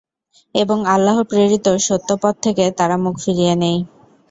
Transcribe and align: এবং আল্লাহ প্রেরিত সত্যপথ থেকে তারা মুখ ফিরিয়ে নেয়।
এবং 0.55 0.77
আল্লাহ 0.93 1.17
প্রেরিত 1.23 1.65
সত্যপথ 1.79 2.35
থেকে 2.43 2.65
তারা 2.79 2.95
মুখ 3.03 3.15
ফিরিয়ে 3.23 3.53
নেয়। 3.55 3.79